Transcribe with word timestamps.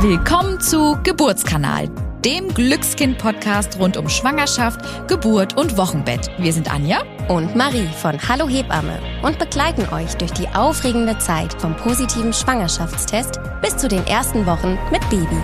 Willkommen 0.00 0.60
zu 0.60 0.98
Geburtskanal, 1.04 1.88
dem 2.22 2.52
Glückskind-Podcast 2.52 3.78
rund 3.78 3.96
um 3.96 4.10
Schwangerschaft, 4.10 5.08
Geburt 5.08 5.56
und 5.56 5.78
Wochenbett. 5.78 6.30
Wir 6.36 6.52
sind 6.52 6.70
Anja 6.70 7.02
und 7.28 7.56
Marie 7.56 7.88
von 8.02 8.20
Hallo 8.28 8.46
Hebamme 8.46 9.00
und 9.22 9.38
begleiten 9.38 9.88
euch 9.94 10.14
durch 10.16 10.32
die 10.32 10.48
aufregende 10.48 11.16
Zeit 11.16 11.58
vom 11.62 11.74
positiven 11.78 12.34
Schwangerschaftstest 12.34 13.40
bis 13.62 13.78
zu 13.78 13.88
den 13.88 14.06
ersten 14.06 14.44
Wochen 14.44 14.78
mit 14.92 15.00
Baby. 15.08 15.40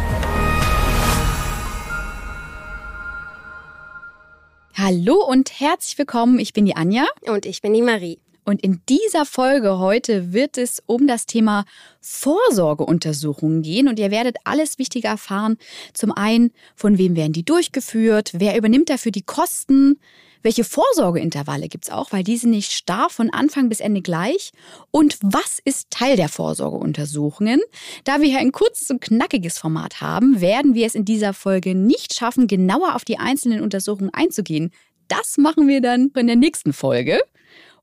Hallo 4.75 5.15
und 5.15 5.61
herzlich 5.61 5.97
willkommen. 5.97 6.39
Ich 6.39 6.53
bin 6.53 6.67
die 6.67 6.77
Anja. 6.77 7.07
Und 7.27 7.47
ich 7.47 7.63
bin 7.63 7.73
die 7.73 7.81
Marie. 7.81 8.19
Und 8.45 8.63
in 8.63 8.81
dieser 8.89 9.25
Folge 9.25 9.79
heute 9.79 10.33
wird 10.33 10.59
es 10.59 10.83
um 10.87 11.07
das 11.07 11.27
Thema 11.27 11.65
Vorsorgeuntersuchungen 12.01 13.63
gehen. 13.63 13.89
Und 13.89 13.99
ihr 13.99 14.11
werdet 14.11 14.37
alles 14.45 14.79
Wichtige 14.79 15.09
erfahren. 15.09 15.57
Zum 15.95 16.13
einen, 16.13 16.53
von 16.75 16.99
wem 16.99 17.17
werden 17.17 17.33
die 17.33 17.45
durchgeführt? 17.45 18.33
Wer 18.35 18.57
übernimmt 18.57 18.91
dafür 18.91 19.13
die 19.13 19.23
Kosten? 19.23 19.99
Welche 20.43 20.65
Vorsorgeintervalle 20.65 21.69
gibt 21.69 21.85
es 21.85 21.91
auch, 21.93 22.11
weil 22.11 22.25
die 22.25 22.37
sind 22.37 22.51
nicht 22.51 22.73
starr 22.73 23.09
von 23.11 23.31
Anfang 23.31 23.69
bis 23.69 23.79
Ende 23.79 24.03
gleich? 24.03 24.51
Und 24.91 25.17
was 25.23 25.61
ist 25.65 25.91
Teil 25.91 26.17
der 26.17 26.29
Vorsorgeuntersuchungen? 26.29 27.61
Da 28.03 28.21
wir 28.21 28.29
hier 28.29 28.41
ein 28.41 28.51
kurzes 28.51 28.91
und 28.91 29.01
knackiges 29.01 29.59
Format 29.59 30.01
haben, 30.01 30.41
werden 30.41 30.75
wir 30.75 30.87
es 30.87 30.97
in 30.97 31.05
dieser 31.05 31.33
Folge 31.33 31.77
nicht 31.77 32.15
schaffen, 32.15 32.49
genauer 32.49 32.97
auf 32.97 33.05
die 33.05 33.19
einzelnen 33.19 33.61
Untersuchungen 33.61 34.13
einzugehen. 34.13 34.73
Das 35.07 35.39
machen 35.39 35.69
wir 35.69 35.81
dann 35.81 36.11
in 36.17 36.27
der 36.27 36.37
nächsten 36.37 36.73
Folge. 36.73 37.21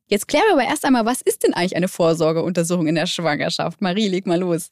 Jetzt 0.10 0.28
klären 0.28 0.46
wir 0.48 0.54
aber 0.54 0.64
erst 0.64 0.86
einmal, 0.86 1.06
was 1.06 1.22
ist 1.22 1.44
denn 1.44 1.54
eigentlich 1.54 1.76
eine 1.76 1.88
Vorsorgeuntersuchung 1.88 2.88
in 2.88 2.96
der 2.96 3.06
Schwangerschaft? 3.06 3.80
Marie, 3.80 4.08
leg 4.08 4.26
mal 4.26 4.40
los. 4.40 4.72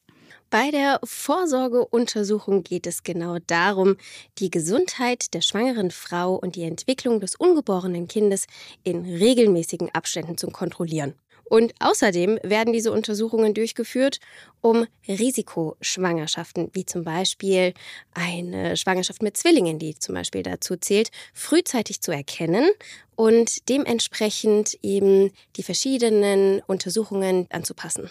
Bei 0.50 0.72
der 0.72 0.98
Vorsorgeuntersuchung 1.04 2.64
geht 2.64 2.88
es 2.88 3.04
genau 3.04 3.38
darum, 3.46 3.96
die 4.38 4.50
Gesundheit 4.50 5.32
der 5.34 5.40
schwangeren 5.40 5.92
Frau 5.92 6.34
und 6.34 6.56
die 6.56 6.64
Entwicklung 6.64 7.20
des 7.20 7.36
ungeborenen 7.36 8.08
Kindes 8.08 8.46
in 8.82 9.04
regelmäßigen 9.04 9.94
Abständen 9.94 10.36
zu 10.36 10.48
kontrollieren. 10.48 11.14
Und 11.48 11.72
außerdem 11.80 12.38
werden 12.42 12.72
diese 12.72 12.92
Untersuchungen 12.92 13.54
durchgeführt, 13.54 14.20
um 14.60 14.86
Risikoschwangerschaften, 15.06 16.70
wie 16.74 16.84
zum 16.84 17.04
Beispiel 17.04 17.72
eine 18.12 18.76
Schwangerschaft 18.76 19.22
mit 19.22 19.36
Zwillingen, 19.36 19.78
die 19.78 19.94
zum 19.94 20.14
Beispiel 20.14 20.42
dazu 20.42 20.76
zählt, 20.76 21.10
frühzeitig 21.32 22.02
zu 22.02 22.12
erkennen 22.12 22.68
und 23.16 23.68
dementsprechend 23.68 24.78
eben 24.82 25.30
die 25.56 25.62
verschiedenen 25.62 26.60
Untersuchungen 26.66 27.46
anzupassen. 27.50 28.10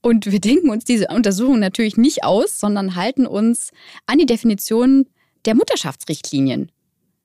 Und 0.00 0.32
wir 0.32 0.40
denken 0.40 0.70
uns 0.70 0.84
diese 0.84 1.08
Untersuchung 1.08 1.60
natürlich 1.60 1.96
nicht 1.96 2.24
aus, 2.24 2.58
sondern 2.58 2.96
halten 2.96 3.26
uns 3.26 3.70
an 4.06 4.18
die 4.18 4.26
Definition 4.26 5.06
der 5.44 5.54
Mutterschaftsrichtlinien 5.54 6.72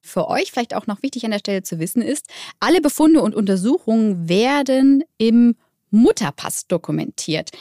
für 0.07 0.27
euch 0.27 0.51
vielleicht 0.51 0.73
auch 0.73 0.87
noch 0.87 1.03
wichtig 1.03 1.25
an 1.25 1.31
der 1.31 1.39
Stelle 1.39 1.63
zu 1.63 1.79
wissen 1.79 2.01
ist, 2.01 2.27
alle 2.59 2.81
Befunde 2.81 3.21
und 3.21 3.35
Untersuchungen 3.35 4.27
werden 4.29 5.03
im 5.17 5.55
Mutterpass 5.91 6.67
dokumentiert. 6.67 7.51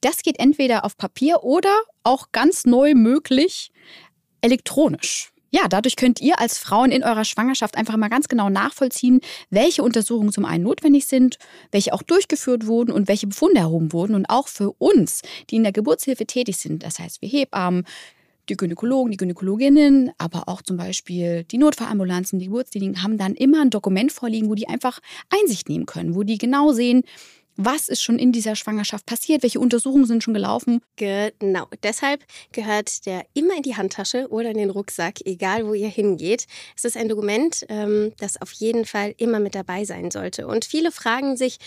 Das 0.00 0.22
geht 0.22 0.38
entweder 0.38 0.84
auf 0.84 0.96
Papier 0.96 1.44
oder 1.44 1.74
auch 2.02 2.32
ganz 2.32 2.64
neu 2.64 2.94
möglich 2.94 3.70
elektronisch. 4.40 5.32
Ja, 5.54 5.68
dadurch 5.68 5.96
könnt 5.96 6.22
ihr 6.22 6.40
als 6.40 6.56
Frauen 6.56 6.90
in 6.90 7.04
eurer 7.04 7.26
Schwangerschaft 7.26 7.76
einfach 7.76 7.98
mal 7.98 8.08
ganz 8.08 8.26
genau 8.26 8.48
nachvollziehen, 8.48 9.20
welche 9.50 9.82
Untersuchungen 9.82 10.32
zum 10.32 10.46
einen 10.46 10.64
notwendig 10.64 11.06
sind, 11.06 11.36
welche 11.70 11.92
auch 11.92 12.02
durchgeführt 12.02 12.66
wurden 12.66 12.90
und 12.90 13.06
welche 13.06 13.26
Befunde 13.26 13.60
erhoben 13.60 13.92
wurden. 13.92 14.14
Und 14.14 14.26
auch 14.30 14.48
für 14.48 14.72
uns, 14.78 15.20
die 15.50 15.56
in 15.56 15.62
der 15.62 15.72
Geburtshilfe 15.72 16.24
tätig 16.24 16.56
sind, 16.56 16.82
das 16.82 16.98
heißt 16.98 17.20
wir 17.20 17.28
Hebammen, 17.28 17.84
die 18.52 18.56
Gynäkologen, 18.56 19.10
die 19.10 19.16
Gynäkologinnen, 19.16 20.12
aber 20.18 20.48
auch 20.48 20.62
zum 20.62 20.76
Beispiel 20.76 21.44
die 21.44 21.58
Notfallambulanzen, 21.58 22.38
die 22.38 22.46
Geburtskliniken 22.46 23.02
haben 23.02 23.18
dann 23.18 23.34
immer 23.34 23.62
ein 23.62 23.70
Dokument 23.70 24.12
vorliegen, 24.12 24.48
wo 24.48 24.54
die 24.54 24.68
einfach 24.68 25.00
Einsicht 25.30 25.68
nehmen 25.68 25.86
können, 25.86 26.14
wo 26.14 26.22
die 26.22 26.38
genau 26.38 26.72
sehen, 26.72 27.02
was 27.56 27.88
ist 27.88 28.02
schon 28.02 28.18
in 28.18 28.32
dieser 28.32 28.56
Schwangerschaft 28.56 29.04
passiert? 29.04 29.42
Welche 29.42 29.60
Untersuchungen 29.60 30.06
sind 30.06 30.22
schon 30.22 30.32
gelaufen? 30.32 30.80
Genau. 30.96 31.66
Deshalb 31.82 32.24
gehört 32.52 33.04
der 33.04 33.26
immer 33.34 33.56
in 33.56 33.62
die 33.62 33.76
Handtasche 33.76 34.28
oder 34.30 34.50
in 34.50 34.56
den 34.56 34.70
Rucksack, 34.70 35.20
egal 35.26 35.66
wo 35.66 35.74
ihr 35.74 35.88
hingeht. 35.88 36.46
Es 36.76 36.84
ist 36.84 36.96
ein 36.96 37.08
Dokument, 37.08 37.66
ähm, 37.68 38.12
das 38.18 38.40
auf 38.40 38.52
jeden 38.52 38.86
Fall 38.86 39.14
immer 39.18 39.38
mit 39.38 39.54
dabei 39.54 39.84
sein 39.84 40.10
sollte. 40.10 40.46
Und 40.46 40.64
viele 40.64 40.90
fragen 40.90 41.36
sich, 41.36 41.58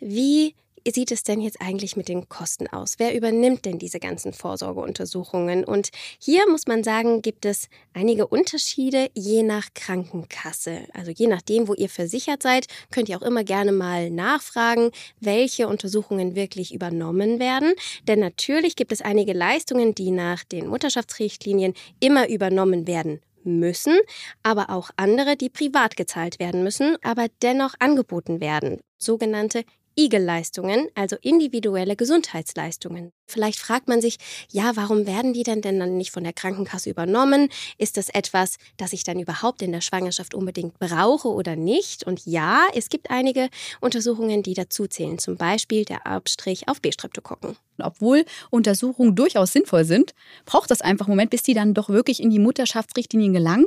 wie 0.00 0.54
sieht 0.92 1.12
es 1.12 1.22
denn 1.22 1.40
jetzt 1.40 1.60
eigentlich 1.60 1.96
mit 1.96 2.08
den 2.08 2.28
Kosten 2.28 2.66
aus? 2.68 2.94
Wer 2.98 3.14
übernimmt 3.14 3.64
denn 3.64 3.78
diese 3.78 3.98
ganzen 3.98 4.32
Vorsorgeuntersuchungen? 4.32 5.64
Und 5.64 5.90
hier 6.18 6.48
muss 6.48 6.66
man 6.66 6.84
sagen, 6.84 7.22
gibt 7.22 7.44
es 7.44 7.68
einige 7.92 8.26
Unterschiede 8.26 9.10
je 9.14 9.42
nach 9.42 9.68
Krankenkasse. 9.74 10.86
Also 10.92 11.10
je 11.10 11.26
nachdem, 11.26 11.68
wo 11.68 11.74
ihr 11.74 11.88
versichert 11.88 12.42
seid, 12.42 12.66
könnt 12.90 13.08
ihr 13.08 13.18
auch 13.18 13.26
immer 13.26 13.44
gerne 13.44 13.72
mal 13.72 14.10
nachfragen, 14.10 14.90
welche 15.20 15.68
Untersuchungen 15.68 16.34
wirklich 16.34 16.74
übernommen 16.74 17.38
werden. 17.38 17.72
Denn 18.06 18.20
natürlich 18.20 18.76
gibt 18.76 18.92
es 18.92 19.02
einige 19.02 19.32
Leistungen, 19.32 19.94
die 19.94 20.10
nach 20.10 20.44
den 20.44 20.68
Mutterschaftsrichtlinien 20.68 21.74
immer 22.00 22.28
übernommen 22.28 22.86
werden 22.86 23.20
müssen, 23.46 23.96
aber 24.42 24.70
auch 24.70 24.90
andere, 24.96 25.36
die 25.36 25.48
privat 25.48 25.96
gezahlt 25.96 26.38
werden 26.38 26.62
müssen, 26.62 26.96
aber 27.02 27.26
dennoch 27.42 27.74
angeboten 27.78 28.40
werden. 28.40 28.80
Sogenannte 28.98 29.64
IG-Leistungen, 29.98 30.88
also 30.94 31.16
individuelle 31.22 31.96
Gesundheitsleistungen. 31.96 33.12
Vielleicht 33.26 33.58
fragt 33.58 33.88
man 33.88 34.00
sich, 34.00 34.18
ja, 34.50 34.72
warum 34.76 35.06
werden 35.06 35.32
die 35.32 35.42
denn 35.42 35.60
denn 35.60 35.80
dann 35.80 35.96
nicht 35.96 36.12
von 36.12 36.24
der 36.24 36.32
Krankenkasse 36.32 36.90
übernommen? 36.90 37.48
Ist 37.76 37.96
das 37.96 38.08
etwas, 38.08 38.56
das 38.76 38.92
ich 38.92 39.02
dann 39.02 39.18
überhaupt 39.18 39.62
in 39.62 39.72
der 39.72 39.80
Schwangerschaft 39.80 40.34
unbedingt 40.34 40.78
brauche 40.78 41.28
oder 41.28 41.56
nicht? 41.56 42.04
Und 42.04 42.24
ja, 42.24 42.62
es 42.74 42.88
gibt 42.88 43.10
einige 43.10 43.48
Untersuchungen, 43.80 44.42
die 44.42 44.54
dazu 44.54 44.86
zählen, 44.86 45.18
zum 45.18 45.36
Beispiel 45.36 45.84
der 45.84 46.06
Abstrich 46.06 46.68
auf 46.68 46.80
B-Streptokokken. 46.80 47.56
Obwohl 47.78 48.24
Untersuchungen 48.50 49.14
durchaus 49.14 49.52
sinnvoll 49.52 49.84
sind, 49.84 50.14
braucht 50.46 50.70
das 50.70 50.80
einfach 50.80 51.06
einen 51.06 51.16
Moment, 51.16 51.30
bis 51.30 51.42
die 51.42 51.54
dann 51.54 51.74
doch 51.74 51.88
wirklich 51.88 52.22
in 52.22 52.30
die 52.30 52.38
Mutterschaftsrichtlinien 52.38 53.34
gelangen. 53.34 53.66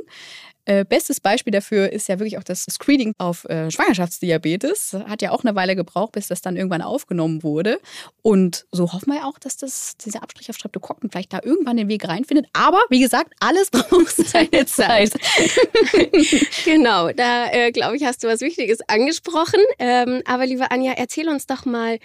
Äh, 0.66 0.84
bestes 0.84 1.20
Beispiel 1.20 1.52
dafür 1.52 1.90
ist 1.90 2.08
ja 2.08 2.18
wirklich 2.18 2.38
auch 2.38 2.44
das 2.44 2.66
Screening 2.70 3.14
auf 3.18 3.44
äh, 3.46 3.70
Schwangerschaftsdiabetes. 3.70 4.92
Hat 5.06 5.22
ja 5.22 5.32
auch 5.32 5.42
eine 5.42 5.54
Weile 5.54 5.74
gebraucht, 5.74 6.12
bis 6.12 6.28
das 6.28 6.42
dann 6.42 6.56
irgendwann 6.56 6.82
aufgenommen 6.82 7.42
wurde. 7.42 7.80
Und 8.22 8.66
so 8.70 8.92
hoffen 8.92 9.12
wir 9.12 9.26
auch, 9.26 9.38
dass 9.38 9.49
das, 9.56 9.96
dieser 9.96 10.22
Abstrich 10.22 10.50
auf 10.50 10.56
Streptokokken 10.56 11.10
vielleicht 11.10 11.32
da 11.32 11.40
irgendwann 11.42 11.76
den 11.76 11.88
Weg 11.88 12.06
reinfindet. 12.06 12.46
Aber 12.52 12.80
wie 12.88 13.00
gesagt, 13.00 13.32
alles 13.40 13.70
braucht 13.70 14.16
seine 14.16 14.66
Zeit. 14.66 15.12
genau, 16.64 17.10
da 17.12 17.50
äh, 17.52 17.72
glaube 17.72 17.96
ich, 17.96 18.04
hast 18.04 18.22
du 18.24 18.28
was 18.28 18.40
Wichtiges 18.40 18.80
angesprochen. 18.88 19.60
Ähm, 19.78 20.22
aber 20.24 20.46
liebe 20.46 20.70
Anja, 20.70 20.92
erzähl 20.92 21.28
uns 21.28 21.46
doch 21.46 21.64
mal, 21.64 21.98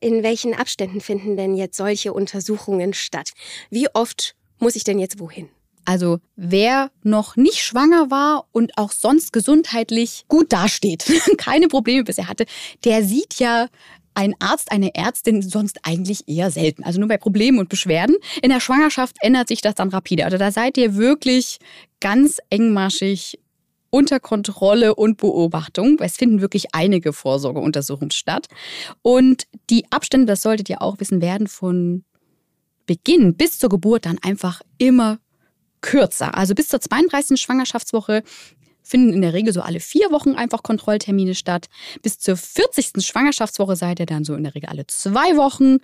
in 0.00 0.22
welchen 0.22 0.54
Abständen 0.54 1.00
finden 1.00 1.36
denn 1.36 1.54
jetzt 1.54 1.76
solche 1.76 2.12
Untersuchungen 2.12 2.92
statt? 2.94 3.30
Wie 3.70 3.88
oft 3.94 4.34
muss 4.58 4.76
ich 4.76 4.84
denn 4.84 4.98
jetzt 4.98 5.20
wohin? 5.20 5.48
Also 5.84 6.18
wer 6.36 6.90
noch 7.02 7.36
nicht 7.36 7.62
schwanger 7.62 8.10
war 8.10 8.46
und 8.52 8.78
auch 8.78 8.92
sonst 8.92 9.32
gesundheitlich 9.32 10.24
gut 10.28 10.52
dasteht, 10.52 11.04
keine 11.38 11.68
Probleme 11.68 12.04
bisher 12.04 12.28
hatte, 12.28 12.46
der 12.84 13.02
sieht 13.02 13.34
ja 13.38 13.68
ein 14.14 14.34
Arzt, 14.38 14.70
eine 14.70 14.94
Ärztin 14.94 15.42
sonst 15.42 15.78
eigentlich 15.82 16.28
eher 16.28 16.50
selten. 16.50 16.84
Also 16.84 16.98
nur 16.98 17.08
bei 17.08 17.18
Problemen 17.18 17.58
und 17.58 17.68
Beschwerden. 17.68 18.16
In 18.42 18.50
der 18.50 18.60
Schwangerschaft 18.60 19.16
ändert 19.20 19.48
sich 19.48 19.60
das 19.60 19.74
dann 19.74 19.88
rapide. 19.88 20.24
Also 20.24 20.38
da 20.38 20.50
seid 20.50 20.76
ihr 20.76 20.96
wirklich 20.96 21.58
ganz 22.00 22.38
engmaschig 22.50 23.38
unter 23.90 24.20
Kontrolle 24.20 24.94
und 24.94 25.18
Beobachtung. 25.18 25.98
Es 26.00 26.16
finden 26.16 26.40
wirklich 26.40 26.74
einige 26.74 27.12
Vorsorgeuntersuchungen 27.12 28.10
statt. 28.10 28.48
Und 29.02 29.46
die 29.68 29.84
Abstände, 29.90 30.26
das 30.26 30.42
solltet 30.42 30.70
ihr 30.70 30.80
auch 30.80 30.98
wissen, 30.98 31.20
werden 31.20 31.46
von 31.46 32.04
Beginn 32.86 33.36
bis 33.36 33.58
zur 33.58 33.68
Geburt 33.68 34.06
dann 34.06 34.18
einfach 34.22 34.62
immer 34.78 35.18
kürzer. 35.82 36.34
Also 36.36 36.54
bis 36.54 36.68
zur 36.68 36.80
32. 36.80 37.38
Schwangerschaftswoche 37.40 38.22
finden 38.82 39.12
in 39.12 39.22
der 39.22 39.32
Regel 39.32 39.52
so 39.52 39.60
alle 39.60 39.80
vier 39.80 40.10
Wochen 40.10 40.34
einfach 40.34 40.62
Kontrolltermine 40.62 41.34
statt. 41.34 41.68
Bis 42.02 42.18
zur 42.18 42.36
40. 42.36 43.04
Schwangerschaftswoche 43.04 43.76
seid 43.76 44.00
ihr 44.00 44.06
dann 44.06 44.24
so 44.24 44.34
in 44.34 44.44
der 44.44 44.54
Regel 44.54 44.68
alle 44.68 44.86
zwei 44.86 45.36
Wochen 45.36 45.78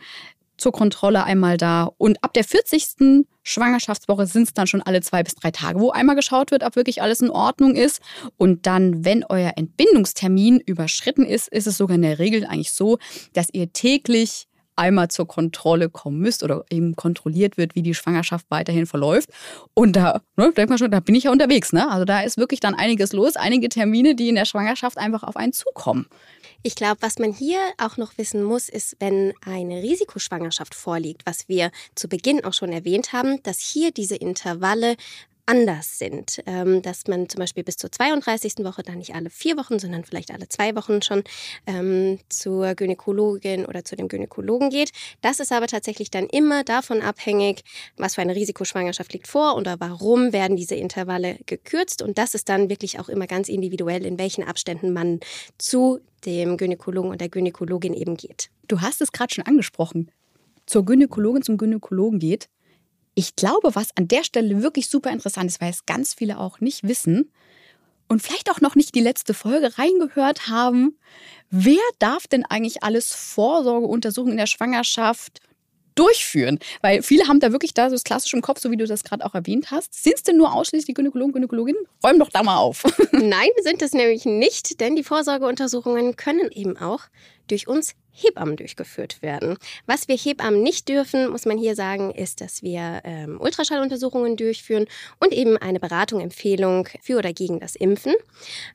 zur 0.58 0.72
Kontrolle 0.72 1.24
einmal 1.24 1.56
da. 1.56 1.88
Und 1.96 2.22
ab 2.22 2.34
der 2.34 2.44
40. 2.44 3.24
Schwangerschaftswoche 3.42 4.26
sind 4.26 4.42
es 4.42 4.52
dann 4.52 4.66
schon 4.66 4.82
alle 4.82 5.00
zwei 5.00 5.22
bis 5.22 5.34
drei 5.36 5.50
Tage, 5.50 5.80
wo 5.80 5.90
einmal 5.90 6.16
geschaut 6.16 6.50
wird, 6.50 6.64
ob 6.64 6.76
wirklich 6.76 7.00
alles 7.00 7.22
in 7.22 7.30
Ordnung 7.30 7.76
ist. 7.76 8.02
Und 8.36 8.66
dann, 8.66 9.04
wenn 9.04 9.24
euer 9.24 9.52
Entbindungstermin 9.56 10.60
überschritten 10.60 11.24
ist, 11.24 11.48
ist 11.48 11.66
es 11.66 11.78
sogar 11.78 11.94
in 11.94 12.02
der 12.02 12.18
Regel 12.18 12.44
eigentlich 12.44 12.72
so, 12.72 12.98
dass 13.32 13.48
ihr 13.52 13.72
täglich 13.72 14.47
einmal 14.78 15.08
zur 15.08 15.26
Kontrolle 15.26 15.90
kommen 15.90 16.18
müsst 16.18 16.42
oder 16.42 16.64
eben 16.70 16.96
kontrolliert 16.96 17.56
wird, 17.56 17.74
wie 17.74 17.82
die 17.82 17.94
Schwangerschaft 17.94 18.46
weiterhin 18.48 18.86
verläuft. 18.86 19.30
Und 19.74 19.96
da 19.96 20.22
ne, 20.36 20.52
denkt 20.52 20.70
man 20.70 20.78
schon, 20.78 20.90
da 20.90 21.00
bin 21.00 21.14
ich 21.14 21.24
ja 21.24 21.32
unterwegs. 21.32 21.72
Ne? 21.72 21.90
Also 21.90 22.04
da 22.04 22.20
ist 22.20 22.38
wirklich 22.38 22.60
dann 22.60 22.74
einiges 22.74 23.12
los, 23.12 23.36
einige 23.36 23.68
Termine, 23.68 24.14
die 24.14 24.28
in 24.28 24.36
der 24.36 24.44
Schwangerschaft 24.44 24.98
einfach 24.98 25.22
auf 25.22 25.36
einen 25.36 25.52
zukommen. 25.52 26.06
Ich 26.62 26.74
glaube, 26.74 27.02
was 27.02 27.18
man 27.18 27.32
hier 27.32 27.58
auch 27.78 27.96
noch 27.98 28.18
wissen 28.18 28.42
muss, 28.42 28.68
ist, 28.68 28.96
wenn 28.98 29.32
eine 29.44 29.82
Risikoschwangerschaft 29.82 30.74
vorliegt, 30.74 31.22
was 31.24 31.48
wir 31.48 31.70
zu 31.94 32.08
Beginn 32.08 32.44
auch 32.44 32.52
schon 32.52 32.72
erwähnt 32.72 33.12
haben, 33.12 33.40
dass 33.44 33.60
hier 33.60 33.92
diese 33.92 34.16
Intervalle 34.16 34.96
anders 35.48 35.98
sind. 35.98 36.42
Ähm, 36.46 36.82
dass 36.82 37.06
man 37.06 37.28
zum 37.28 37.40
Beispiel 37.40 37.64
bis 37.64 37.76
zur 37.76 37.90
32. 37.90 38.58
Woche 38.58 38.82
dann 38.82 38.98
nicht 38.98 39.14
alle 39.14 39.30
vier 39.30 39.56
Wochen, 39.56 39.78
sondern 39.78 40.04
vielleicht 40.04 40.30
alle 40.30 40.48
zwei 40.48 40.76
Wochen 40.76 41.02
schon 41.02 41.24
ähm, 41.66 42.18
zur 42.28 42.74
Gynäkologin 42.74 43.64
oder 43.64 43.84
zu 43.84 43.96
dem 43.96 44.08
Gynäkologen 44.08 44.70
geht. 44.70 44.90
Das 45.22 45.40
ist 45.40 45.50
aber 45.50 45.66
tatsächlich 45.66 46.10
dann 46.10 46.26
immer 46.26 46.64
davon 46.64 47.00
abhängig, 47.00 47.64
was 47.96 48.14
für 48.14 48.20
eine 48.20 48.36
Risikoschwangerschaft 48.36 49.12
liegt 49.12 49.26
vor 49.26 49.56
oder 49.56 49.80
warum 49.80 50.32
werden 50.32 50.56
diese 50.56 50.74
Intervalle 50.74 51.38
gekürzt. 51.46 52.02
Und 52.02 52.18
das 52.18 52.34
ist 52.34 52.48
dann 52.48 52.68
wirklich 52.68 53.00
auch 53.00 53.08
immer 53.08 53.26
ganz 53.26 53.48
individuell, 53.48 54.04
in 54.04 54.18
welchen 54.18 54.44
Abständen 54.44 54.92
man 54.92 55.20
zu 55.56 56.00
dem 56.26 56.56
Gynäkologen 56.56 57.10
und 57.10 57.20
der 57.20 57.28
Gynäkologin 57.28 57.94
eben 57.94 58.16
geht. 58.16 58.50
Du 58.66 58.80
hast 58.80 59.00
es 59.00 59.12
gerade 59.12 59.32
schon 59.32 59.46
angesprochen. 59.46 60.10
Zur 60.66 60.84
Gynäkologin, 60.84 61.42
zum 61.42 61.56
Gynäkologen 61.56 62.18
geht. 62.18 62.48
Ich 63.18 63.34
glaube, 63.34 63.74
was 63.74 63.88
an 63.96 64.06
der 64.06 64.22
Stelle 64.22 64.62
wirklich 64.62 64.88
super 64.88 65.10
interessant 65.10 65.50
ist, 65.50 65.60
weil 65.60 65.70
es 65.70 65.86
ganz 65.86 66.14
viele 66.14 66.38
auch 66.38 66.60
nicht 66.60 66.86
wissen 66.86 67.32
und 68.06 68.22
vielleicht 68.22 68.48
auch 68.48 68.60
noch 68.60 68.76
nicht 68.76 68.94
die 68.94 69.00
letzte 69.00 69.34
Folge 69.34 69.76
reingehört 69.76 70.46
haben, 70.46 70.96
wer 71.50 71.82
darf 71.98 72.28
denn 72.28 72.44
eigentlich 72.44 72.84
alles 72.84 73.12
Vorsorgeuntersuchungen 73.12 74.34
in 74.34 74.38
der 74.38 74.46
Schwangerschaft 74.46 75.40
durchführen? 75.96 76.60
Weil 76.80 77.02
viele 77.02 77.26
haben 77.26 77.40
da 77.40 77.50
wirklich 77.50 77.74
da 77.74 77.90
so 77.90 77.96
das 77.96 78.04
Klassische 78.04 78.36
im 78.36 78.42
Kopf, 78.42 78.60
so 78.60 78.70
wie 78.70 78.76
du 78.76 78.86
das 78.86 79.02
gerade 79.02 79.26
auch 79.26 79.34
erwähnt 79.34 79.72
hast. 79.72 80.00
Sind 80.00 80.14
es 80.14 80.22
denn 80.22 80.36
nur 80.36 80.52
ausschließlich 80.52 80.94
Gynäkologen, 80.94 81.32
Gynäkologinnen? 81.32 81.82
Räum 82.04 82.20
doch 82.20 82.30
da 82.30 82.44
mal 82.44 82.58
auf. 82.58 82.84
Nein, 83.10 83.50
sind 83.64 83.82
es 83.82 83.94
nämlich 83.94 84.26
nicht, 84.26 84.80
denn 84.80 84.94
die 84.94 85.02
Vorsorgeuntersuchungen 85.02 86.14
können 86.14 86.52
eben 86.52 86.76
auch 86.76 87.00
durch 87.48 87.66
uns 87.66 87.96
Hebammen 88.10 88.56
durchgeführt 88.56 89.22
werden. 89.22 89.56
Was 89.86 90.08
wir 90.08 90.16
Hebammen 90.16 90.62
nicht 90.62 90.88
dürfen, 90.88 91.30
muss 91.30 91.46
man 91.46 91.58
hier 91.58 91.74
sagen, 91.74 92.10
ist, 92.10 92.40
dass 92.40 92.62
wir 92.62 93.00
ähm, 93.04 93.40
Ultraschalluntersuchungen 93.40 94.36
durchführen 94.36 94.86
und 95.20 95.32
eben 95.32 95.56
eine 95.56 95.80
Beratung, 95.80 96.20
Empfehlung 96.20 96.88
für 97.02 97.18
oder 97.18 97.32
gegen 97.32 97.60
das 97.60 97.76
Impfen. 97.76 98.14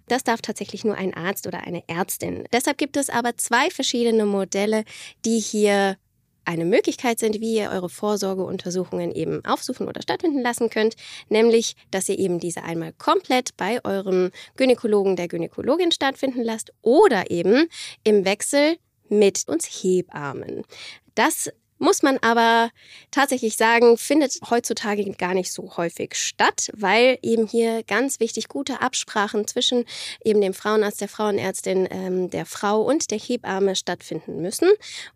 Das 0.07 0.23
darf 0.23 0.41
tatsächlich 0.41 0.85
nur 0.85 0.95
ein 0.95 1.13
Arzt 1.13 1.47
oder 1.47 1.65
eine 1.65 1.83
Ärztin. 1.87 2.45
Deshalb 2.53 2.77
gibt 2.77 2.97
es 2.97 3.09
aber 3.09 3.37
zwei 3.37 3.69
verschiedene 3.69 4.25
Modelle, 4.25 4.83
die 5.25 5.39
hier 5.39 5.97
eine 6.45 6.65
Möglichkeit 6.65 7.19
sind, 7.19 7.39
wie 7.39 7.55
ihr 7.55 7.69
eure 7.71 7.89
Vorsorgeuntersuchungen 7.89 9.11
eben 9.11 9.43
aufsuchen 9.45 9.87
oder 9.87 10.01
stattfinden 10.01 10.41
lassen 10.41 10.69
könnt, 10.69 10.95
nämlich, 11.29 11.75
dass 11.91 12.09
ihr 12.09 12.19
eben 12.19 12.39
diese 12.39 12.63
einmal 12.63 12.93
komplett 12.93 13.55
bei 13.57 13.83
eurem 13.85 14.31
Gynäkologen, 14.57 15.15
der 15.15 15.27
Gynäkologin 15.27 15.91
stattfinden 15.91 16.43
lasst 16.43 16.73
oder 16.81 17.31
eben 17.31 17.67
im 18.03 18.25
Wechsel 18.25 18.77
mit 19.09 19.47
uns 19.47 19.65
Hebammen. 19.65 20.63
Das 21.15 21.51
muss 21.83 22.01
man 22.01 22.17
aber 22.19 22.71
tatsächlich 23.11 23.57
sagen, 23.57 23.97
findet 23.97 24.39
heutzutage 24.49 25.03
gar 25.11 25.33
nicht 25.33 25.51
so 25.51 25.75
häufig 25.75 26.15
statt, 26.15 26.69
weil 26.73 27.19
eben 27.21 27.45
hier 27.45 27.83
ganz 27.83 28.21
wichtig 28.21 28.47
gute 28.47 28.81
Absprachen 28.81 29.45
zwischen 29.47 29.83
eben 30.23 30.39
dem 30.39 30.53
Frauenarzt, 30.53 31.01
der 31.01 31.09
Frauenärztin, 31.09 31.87
ähm, 31.91 32.29
der 32.29 32.45
Frau 32.45 32.81
und 32.81 33.11
der 33.11 33.19
Hebamme 33.19 33.75
stattfinden 33.75 34.41
müssen. 34.41 34.69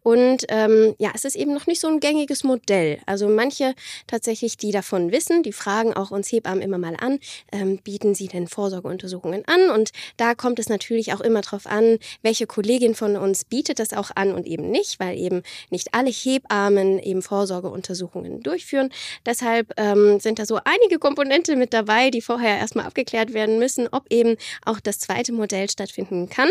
Und 0.04 0.46
ähm, 0.50 0.94
ja, 1.00 1.12
es 1.16 1.24
ist 1.24 1.38
eben 1.38 1.54
noch 1.54 1.68
nicht 1.68 1.80
so 1.80 1.88
ein 1.88 2.02
gängiges 2.02 2.44
Modell. 2.44 3.00
Also 3.06 3.30
manche 3.30 3.74
tatsächlich, 4.06 4.58
die 4.58 4.72
davon 4.72 5.12
wissen, 5.14 5.44
die 5.44 5.54
fragen 5.54 5.94
auch 5.94 6.12
uns 6.12 6.30
Hebammen 6.32 6.62
immer 6.62 6.78
mal 6.78 6.98
an, 7.00 7.20
ähm, 7.54 7.78
bieten 7.78 8.14
sie 8.14 8.28
denn 8.28 8.50
Vorsorgeuntersuchungen 8.50 9.46
an? 9.48 9.70
Und 9.70 9.92
da 10.18 10.36
kommt 10.36 10.60
es 10.60 10.68
natürlich 10.68 11.14
auch 11.14 11.22
immer 11.22 11.42
darauf 11.42 11.66
an, 11.66 11.98
welche 12.24 12.46
Kollegin 12.46 12.94
von 12.94 13.16
uns 13.16 13.46
bietet 13.46 13.80
das 13.80 13.94
auch 13.94 14.12
an 14.16 14.34
und 14.34 14.46
eben 14.46 14.70
nicht, 14.70 15.00
weil 15.00 15.18
eben 15.18 15.44
nicht 15.70 15.94
alle 15.94 16.10
Hebammen 16.10 16.57
Hebammen 16.58 17.00
eben 17.00 17.22
Vorsorgeuntersuchungen 17.22 18.42
durchführen. 18.42 18.90
Deshalb 19.26 19.74
ähm, 19.78 20.20
sind 20.20 20.40
da 20.40 20.46
so 20.46 20.60
einige 20.66 21.00
Komponente 21.00 21.56
mit 21.56 21.74
dabei, 21.74 22.10
die 22.10 22.22
vorher 22.22 22.58
erstmal 22.58 22.86
abgeklärt 22.86 23.34
werden 23.34 23.60
müssen, 23.60 23.88
ob 23.92 24.06
eben 24.10 24.38
auch 24.66 24.80
das 24.80 25.00
zweite 25.00 25.34
Modell 25.34 25.70
stattfinden 25.70 26.30
kann. 26.30 26.50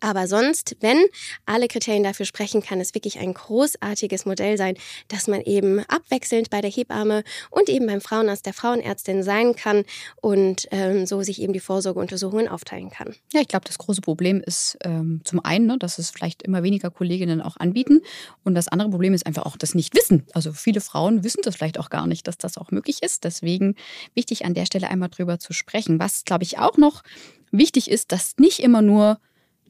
Aber 0.00 0.26
sonst, 0.26 0.76
wenn 0.80 1.04
alle 1.46 1.68
Kriterien 1.68 2.04
dafür 2.04 2.26
sprechen, 2.26 2.62
kann 2.62 2.80
es 2.80 2.94
wirklich 2.94 3.18
ein 3.18 3.34
großartiges 3.34 4.26
Modell 4.26 4.56
sein, 4.56 4.76
dass 5.08 5.26
man 5.26 5.40
eben 5.42 5.80
abwechselnd 5.88 6.50
bei 6.50 6.60
der 6.60 6.70
Hebamme 6.70 7.24
und 7.50 7.68
eben 7.68 7.86
beim 7.86 8.00
Frauenarzt 8.00 8.46
der 8.46 8.54
Frauenärztin 8.54 9.22
sein 9.22 9.56
kann 9.56 9.84
und 10.20 10.66
ähm, 10.70 11.06
so 11.06 11.22
sich 11.22 11.40
eben 11.42 11.52
die 11.52 11.60
Vorsorgeuntersuchungen 11.60 12.48
aufteilen 12.48 12.90
kann. 12.90 13.14
Ja, 13.32 13.40
ich 13.40 13.48
glaube, 13.48 13.64
das 13.66 13.78
große 13.78 14.00
Problem 14.00 14.40
ist 14.40 14.78
ähm, 14.84 15.20
zum 15.24 15.44
einen, 15.44 15.66
ne, 15.66 15.78
dass 15.78 15.98
es 15.98 16.10
vielleicht 16.10 16.42
immer 16.42 16.62
weniger 16.62 16.90
Kolleginnen 16.90 17.40
auch 17.40 17.56
anbieten. 17.56 18.00
Und 18.44 18.54
das 18.54 18.68
andere 18.68 18.90
Problem 18.90 19.14
ist 19.14 19.26
einfach 19.26 19.46
auch 19.46 19.56
das 19.56 19.74
Nichtwissen. 19.74 20.26
Also 20.32 20.52
viele 20.52 20.80
Frauen 20.80 21.24
wissen 21.24 21.40
das 21.42 21.56
vielleicht 21.56 21.78
auch 21.78 21.90
gar 21.90 22.06
nicht, 22.06 22.26
dass 22.26 22.38
das 22.38 22.58
auch 22.58 22.70
möglich 22.70 23.02
ist. 23.02 23.24
Deswegen 23.24 23.76
wichtig 24.14 24.44
an 24.44 24.54
der 24.54 24.66
Stelle 24.66 24.88
einmal 24.88 25.08
drüber 25.08 25.38
zu 25.38 25.52
sprechen. 25.52 25.98
Was, 25.98 26.24
glaube 26.24 26.44
ich, 26.44 26.58
auch 26.58 26.76
noch 26.76 27.02
wichtig 27.50 27.90
ist, 27.90 28.12
dass 28.12 28.36
nicht 28.38 28.60
immer 28.60 28.82
nur 28.82 29.18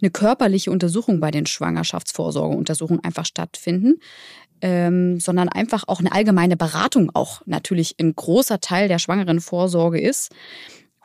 eine 0.03 0.11
körperliche 0.11 0.71
Untersuchung 0.71 1.21
bei 1.21 1.31
den 1.31 1.47
Schwangerschaftsvorsorgeuntersuchungen 1.47 3.05
einfach 3.05 3.27
stattfinden, 3.27 4.01
ähm, 4.61 5.21
sondern 5.21 5.49
einfach 5.49 5.85
auch 5.87 6.01
eine 6.01 6.13
allgemeine 6.13 6.57
Beratung 6.57 7.11
auch 7.15 7.43
natürlich 7.47 7.97
ein 8.01 8.15
großer 8.15 8.61
Teil 8.61 8.89
der 8.89 8.99
schwangeren 8.99 9.41
Vorsorge 9.41 10.01
ist. 10.01 10.31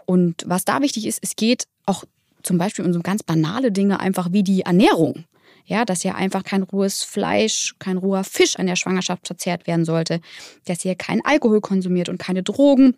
Und 0.06 0.44
was 0.46 0.66
da 0.66 0.82
wichtig 0.82 1.06
ist, 1.08 1.20
es 1.22 1.36
geht 1.36 1.68
auch 1.86 2.04
zum 2.44 2.58
Beispiel 2.58 2.86
um 2.86 2.94
so 2.94 3.02
ganz 3.02 3.24
banale 3.24 3.72
Dinge 3.72 4.00
einfach 4.00 4.32
wie 4.32 4.44
die 4.44 4.62
Ernährung. 4.62 5.26
Ja, 5.68 5.84
dass 5.84 6.04
ja 6.04 6.14
einfach 6.14 6.44
kein 6.44 6.62
rohes 6.62 7.02
Fleisch, 7.02 7.76
kein 7.80 7.98
roher 7.98 8.24
Fisch 8.24 8.58
an 8.58 8.68
der 8.68 8.76
Schwangerschaft 8.76 9.26
verzehrt 9.26 9.66
werden 9.66 9.84
sollte, 9.84 10.22
dass 10.66 10.86
ihr 10.86 10.94
kein 10.94 11.26
Alkohol 11.26 11.60
konsumiert 11.60 12.08
und 12.08 12.20
keine 12.20 12.44
Drogen, 12.44 12.96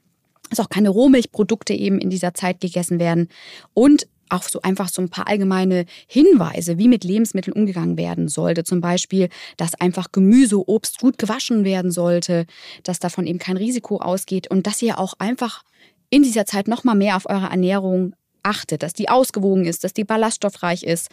dass 0.49 0.59
auch 0.59 0.67
keine 0.67 0.89
Rohmilchprodukte 0.89 1.73
eben 1.73 1.97
in 1.99 2.09
dieser 2.09 2.33
Zeit 2.33 2.59
gegessen 2.59 2.99
werden 2.99 3.29
und 3.73 4.07
auch 4.29 4.43
so 4.43 4.61
einfach 4.61 4.89
so 4.89 5.01
ein 5.01 5.09
paar 5.09 5.27
allgemeine 5.27 5.85
Hinweise, 6.07 6.77
wie 6.77 6.87
mit 6.87 7.03
Lebensmitteln 7.03 7.53
umgegangen 7.53 7.97
werden 7.97 8.27
sollte. 8.27 8.63
Zum 8.63 8.81
Beispiel, 8.81 9.29
dass 9.57 9.75
einfach 9.75 10.11
Gemüse, 10.11 10.67
Obst 10.67 10.99
gut 10.99 11.17
gewaschen 11.17 11.63
werden 11.63 11.91
sollte, 11.91 12.45
dass 12.83 12.99
davon 12.99 13.27
eben 13.27 13.39
kein 13.39 13.57
Risiko 13.57 13.97
ausgeht 13.97 14.49
und 14.49 14.67
dass 14.67 14.81
ihr 14.81 14.99
auch 14.99 15.13
einfach 15.19 15.63
in 16.09 16.23
dieser 16.23 16.45
Zeit 16.45 16.67
noch 16.67 16.83
mal 16.83 16.95
mehr 16.95 17.17
auf 17.17 17.29
eure 17.29 17.47
Ernährung 17.47 18.15
achtet, 18.43 18.83
dass 18.83 18.93
die 18.93 19.09
ausgewogen 19.09 19.65
ist, 19.65 19.83
dass 19.83 19.93
die 19.93 20.05
ballaststoffreich 20.05 20.83
ist. 20.83 21.09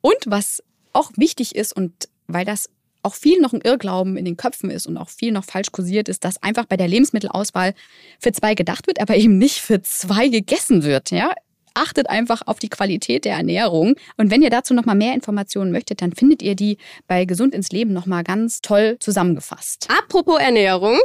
Und 0.00 0.18
was 0.26 0.62
auch 0.92 1.10
wichtig 1.16 1.54
ist 1.54 1.74
und 1.74 2.08
weil 2.26 2.44
das 2.44 2.70
auch 3.02 3.14
viel 3.14 3.40
noch 3.40 3.52
ein 3.52 3.60
Irrglauben 3.60 4.16
in 4.16 4.24
den 4.24 4.36
Köpfen 4.36 4.70
ist 4.70 4.86
und 4.86 4.96
auch 4.96 5.08
viel 5.08 5.32
noch 5.32 5.44
falsch 5.44 5.72
kursiert 5.72 6.08
ist, 6.08 6.24
dass 6.24 6.42
einfach 6.42 6.66
bei 6.66 6.76
der 6.76 6.88
Lebensmittelauswahl 6.88 7.74
für 8.18 8.32
zwei 8.32 8.54
gedacht 8.54 8.86
wird, 8.86 9.00
aber 9.00 9.16
eben 9.16 9.38
nicht 9.38 9.58
für 9.58 9.82
zwei 9.82 10.28
gegessen 10.28 10.82
wird. 10.82 11.10
Ja, 11.10 11.32
achtet 11.78 12.10
einfach 12.10 12.42
auf 12.46 12.58
die 12.58 12.68
Qualität 12.68 13.24
der 13.24 13.36
Ernährung. 13.36 13.94
Und 14.16 14.30
wenn 14.30 14.42
ihr 14.42 14.50
dazu 14.50 14.74
noch 14.74 14.84
mal 14.84 14.94
mehr 14.94 15.14
Informationen 15.14 15.70
möchtet, 15.70 16.02
dann 16.02 16.12
findet 16.12 16.42
ihr 16.42 16.54
die 16.54 16.78
bei 17.06 17.24
Gesund 17.24 17.54
ins 17.54 17.70
Leben 17.70 17.92
noch 17.92 18.06
mal 18.06 18.24
ganz 18.24 18.60
toll 18.60 18.96
zusammengefasst. 19.00 19.88
Apropos 19.88 20.40
Ernährung, 20.40 20.98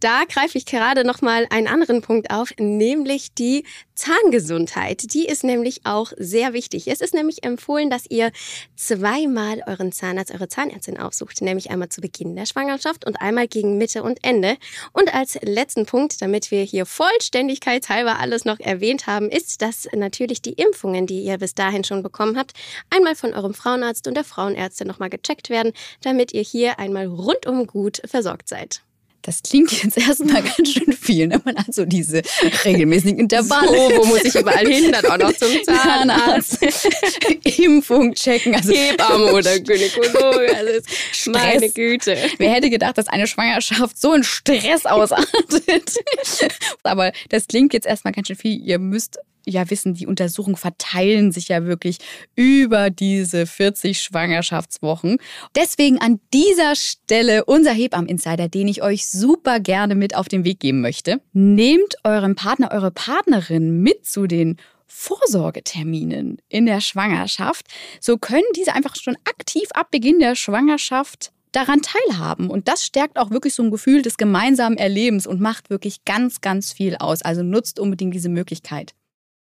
da 0.00 0.22
greife 0.28 0.58
ich 0.58 0.66
gerade 0.66 1.04
noch 1.04 1.22
mal 1.22 1.46
einen 1.50 1.66
anderen 1.66 2.02
Punkt 2.02 2.30
auf, 2.30 2.52
nämlich 2.58 3.34
die 3.34 3.64
Zahngesundheit. 3.94 5.12
Die 5.12 5.26
ist 5.26 5.44
nämlich 5.44 5.82
auch 5.84 6.12
sehr 6.16 6.52
wichtig. 6.52 6.88
Es 6.88 7.00
ist 7.00 7.14
nämlich 7.14 7.44
empfohlen, 7.44 7.90
dass 7.90 8.04
ihr 8.08 8.30
zweimal 8.76 9.62
euren 9.66 9.92
Zahnarzt, 9.92 10.32
eure 10.32 10.48
Zahnärztin 10.48 10.98
aufsucht, 10.98 11.42
nämlich 11.42 11.70
einmal 11.70 11.90
zu 11.90 12.00
Beginn 12.00 12.34
der 12.34 12.46
Schwangerschaft 12.46 13.06
und 13.06 13.20
einmal 13.20 13.46
gegen 13.46 13.76
Mitte 13.76 14.02
und 14.02 14.18
Ende. 14.22 14.56
Und 14.92 15.14
als 15.14 15.38
letzten 15.42 15.84
Punkt, 15.84 16.22
damit 16.22 16.50
wir 16.50 16.62
hier 16.62 16.86
vollständigkeitshalber 16.86 18.18
alles 18.18 18.44
noch 18.44 18.58
erwähnt 18.58 19.06
haben, 19.06 19.28
ist, 19.28 19.60
dass 19.60 19.86
natürlich 19.92 20.09
die 20.18 20.52
Impfungen, 20.52 21.06
die 21.06 21.22
ihr 21.22 21.38
bis 21.38 21.54
dahin 21.54 21.84
schon 21.84 22.02
bekommen 22.02 22.36
habt, 22.36 22.52
einmal 22.90 23.14
von 23.14 23.34
eurem 23.34 23.54
Frauenarzt 23.54 24.06
und 24.06 24.14
der 24.14 24.24
Frauenärztin 24.24 24.86
nochmal 24.86 25.10
gecheckt 25.10 25.50
werden, 25.50 25.72
damit 26.02 26.32
ihr 26.32 26.42
hier 26.42 26.78
einmal 26.78 27.06
rundum 27.06 27.66
gut 27.66 28.02
versorgt 28.06 28.48
seid. 28.48 28.82
Das 29.22 29.42
klingt 29.42 29.70
jetzt 29.82 29.98
erstmal 29.98 30.42
ganz 30.56 30.72
schön 30.72 30.92
viel, 30.92 31.26
ne? 31.26 31.40
Man 31.44 31.56
hat 31.56 31.74
so 31.74 31.84
diese 31.84 32.22
regelmäßigen 32.64 33.18
Intervalle. 33.18 33.68
So, 33.68 33.98
wo 33.98 34.04
muss 34.06 34.24
ich 34.24 34.34
überall 34.34 34.66
hin? 34.66 34.92
Dann 34.92 35.04
auch 35.06 35.18
noch 35.18 35.32
zum 35.36 35.48
Zahnarzt. 35.64 36.58
Impfung 37.58 38.14
checken. 38.14 38.54
Also 38.54 38.72
Hebamme 38.72 39.32
oder 39.32 39.58
Gynäkologe. 39.60 40.56
Also 40.56 41.30
meine 41.32 41.68
Güte. 41.70 42.16
Wer 42.38 42.50
hätte 42.50 42.70
gedacht, 42.70 42.96
dass 42.96 43.08
eine 43.08 43.26
Schwangerschaft 43.26 44.00
so 44.00 44.12
einen 44.12 44.24
Stress 44.24 44.86
ausartet? 44.86 45.98
Aber 46.82 47.12
das 47.28 47.46
klingt 47.46 47.74
jetzt 47.74 47.86
erstmal 47.86 48.12
ganz 48.12 48.28
schön 48.28 48.36
viel. 48.36 48.58
Ihr 48.58 48.78
müsst 48.78 49.18
ja 49.46 49.68
wissen, 49.70 49.94
die 49.94 50.06
Untersuchungen 50.06 50.56
verteilen 50.56 51.32
sich 51.32 51.48
ja 51.48 51.64
wirklich 51.64 51.98
über 52.36 52.90
diese 52.90 53.46
40 53.46 54.00
Schwangerschaftswochen. 54.00 55.18
Deswegen 55.54 55.98
an 55.98 56.20
dieser 56.32 56.74
Stelle 56.76 57.44
unser 57.44 57.72
Hebammen-Insider, 57.72 58.48
den 58.48 58.68
ich 58.68 58.82
euch 58.82 59.08
super 59.08 59.60
gerne 59.60 59.94
mit 59.94 60.14
auf 60.14 60.28
den 60.28 60.44
Weg 60.44 60.60
geben 60.60 60.80
möchte. 60.80 61.20
Nehmt 61.32 61.96
euren 62.04 62.34
Partner, 62.34 62.70
eure 62.72 62.90
Partnerin 62.90 63.80
mit 63.82 64.06
zu 64.06 64.26
den 64.26 64.56
Vorsorgeterminen 64.86 66.38
in 66.48 66.66
der 66.66 66.80
Schwangerschaft. 66.80 67.66
So 68.00 68.18
können 68.18 68.42
diese 68.56 68.74
einfach 68.74 68.96
schon 68.96 69.16
aktiv 69.24 69.68
ab 69.72 69.90
Beginn 69.90 70.18
der 70.18 70.34
Schwangerschaft 70.34 71.32
daran 71.52 71.80
teilhaben. 71.82 72.50
Und 72.50 72.68
das 72.68 72.84
stärkt 72.84 73.18
auch 73.18 73.30
wirklich 73.30 73.54
so 73.54 73.62
ein 73.62 73.70
Gefühl 73.70 74.02
des 74.02 74.16
gemeinsamen 74.16 74.76
Erlebens 74.76 75.26
und 75.26 75.40
macht 75.40 75.70
wirklich 75.70 76.04
ganz, 76.04 76.40
ganz 76.40 76.72
viel 76.72 76.96
aus. 76.96 77.22
Also 77.22 77.42
nutzt 77.42 77.78
unbedingt 77.78 78.14
diese 78.14 78.28
Möglichkeit. 78.28 78.94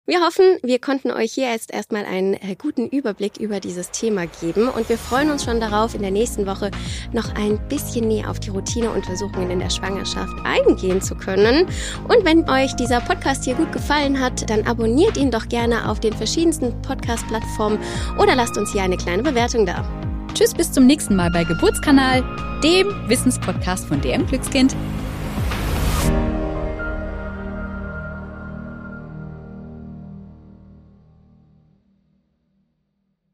Wir 0.06 0.22
hoffen, 0.22 0.56
wir 0.62 0.80
konnten 0.80 1.10
euch 1.10 1.34
hier 1.34 1.50
jetzt 1.52 1.72
erstmal 1.72 2.06
einen 2.06 2.32
äh, 2.34 2.56
guten 2.58 2.88
Überblick 2.88 3.36
über 3.36 3.60
dieses 3.60 3.90
Thema 3.90 4.26
geben 4.26 4.68
und 4.68 4.88
wir 4.88 4.96
freuen 4.96 5.30
uns 5.30 5.44
schon 5.44 5.60
darauf, 5.60 5.94
in 5.94 6.00
der 6.00 6.10
nächsten 6.10 6.46
Woche 6.46 6.70
noch 7.12 7.34
ein 7.34 7.60
bisschen 7.68 8.08
näher 8.08 8.30
auf 8.30 8.40
die 8.40 8.48
Routineuntersuchungen 8.48 9.50
in 9.50 9.58
der 9.60 9.68
Schwangerschaft 9.68 10.32
eingehen 10.42 11.02
zu 11.02 11.14
können. 11.14 11.66
Und 12.08 12.24
wenn 12.24 12.48
euch 12.48 12.74
dieser 12.76 13.00
Podcast 13.02 13.44
hier 13.44 13.54
gut 13.54 13.72
gefallen 13.72 14.18
hat, 14.18 14.48
dann 14.48 14.66
abonniert 14.66 15.18
ihn 15.18 15.30
doch 15.30 15.48
gerne 15.48 15.88
auf 15.88 16.00
den 16.00 16.14
verschiedensten 16.14 16.80
Podcast-Plattformen 16.80 17.78
oder 18.18 18.34
lasst 18.34 18.56
uns 18.56 18.72
hier 18.72 18.82
eine 18.82 18.96
kleine 18.96 19.22
Bewertung 19.22 19.66
da. 19.66 19.84
Tschüss, 20.32 20.54
bis 20.54 20.72
zum 20.72 20.86
nächsten 20.86 21.14
Mal 21.14 21.30
bei 21.30 21.44
Geburtskanal, 21.44 22.24
dem 22.64 22.88
Wissenspodcast 23.06 23.86
von 23.86 24.00
DM 24.00 24.26
Glückskind. 24.26 24.74